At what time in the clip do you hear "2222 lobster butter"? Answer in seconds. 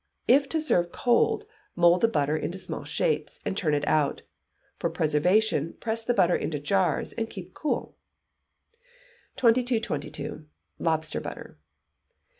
9.35-11.59